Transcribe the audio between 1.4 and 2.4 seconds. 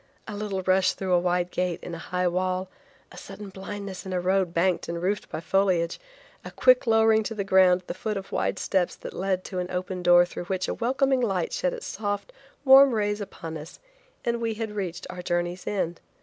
gate in a high